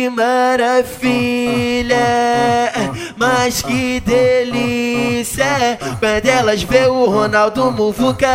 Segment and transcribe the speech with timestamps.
[0.00, 1.98] Que maravilha,
[3.18, 5.78] mas que delícia.
[5.98, 8.26] Quando elas vê o Ronaldo Muvuca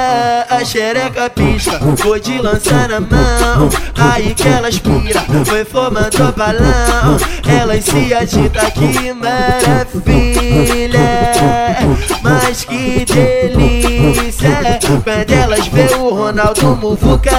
[0.47, 3.67] A xereca pisca, foi de lançar na mão.
[3.97, 7.17] Aí que elas pira, foi formando balão.
[7.47, 10.99] Elas se agita, que maravilha
[12.21, 14.79] Mas que delícia.
[15.03, 17.31] Quando elas vê o Ronaldo Muvuca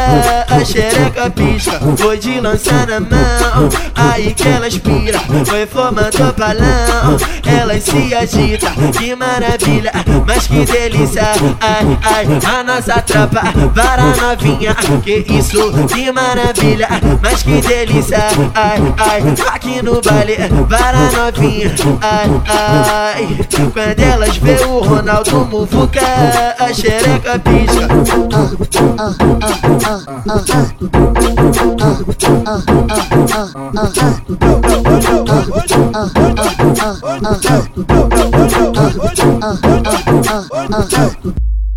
[0.48, 3.68] A xereca pisca, foi de lançar na mão.
[3.94, 7.16] Aí que elas pira, foi formando balão.
[7.44, 9.92] Elas se agita, que maravilha
[10.26, 11.22] Mas que delícia,
[11.60, 13.42] ai, ai A nossa tropa,
[13.74, 16.88] para novinha Que isso, que maravilha
[17.22, 18.18] Mas que delícia,
[18.54, 19.22] ai, ai
[19.52, 20.36] Aqui no baile,
[20.68, 21.74] para novinha.
[22.00, 23.38] Ai, ai
[23.72, 27.86] Quando elas vê o Ronaldo Muvuca A xereca pisca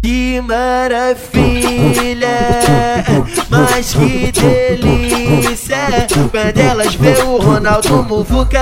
[0.02, 2.28] Que maravilha,
[3.48, 5.09] mas que delícia
[6.32, 8.60] Quando elas vê o Ronaldo Muvuca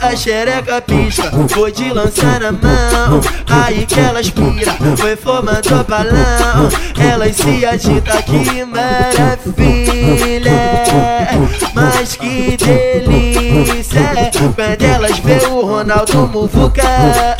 [0.00, 6.68] A xereca pisca, foi de lançar na mão Aí que elas pira, foi formando balão
[6.98, 10.52] Elas se agita, que maravilha.
[11.74, 16.84] Mas que delícia Quando elas vê o Ronaldo Muvuca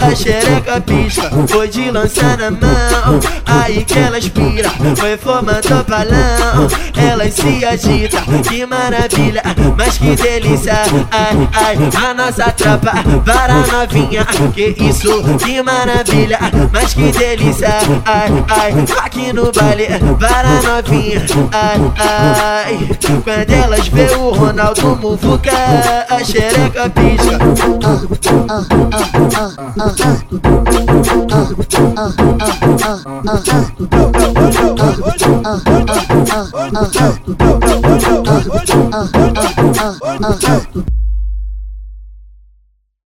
[0.00, 3.20] A xereca pisca, foi de lançar na mão.
[3.46, 6.66] Aí que elas pira, foi formando balão.
[6.96, 8.18] Elas se agita,
[8.48, 9.40] que maravilha
[9.78, 10.82] Mas que delícia,
[11.12, 11.78] ai, ai
[12.10, 12.92] A nossa tropa,
[13.24, 14.26] para novinha.
[14.52, 16.38] Que isso, que maravilha
[16.72, 17.68] Mas que delícia,
[18.04, 19.86] ai, ai Aqui no baile,
[20.18, 21.24] para novinha.
[21.52, 22.88] Ai, ai
[23.22, 25.52] Quando elas vê o Ronaldo Muvuca
[26.10, 27.44] A xereca pisca
[28.26, 28.64] Oh,